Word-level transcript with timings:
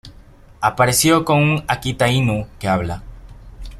Aparece 0.61 1.23
con 1.23 1.37
un 1.43 1.63
Akita 1.67 2.07
Inu 2.07 2.47
que 2.57 2.67
habla. 2.67 3.03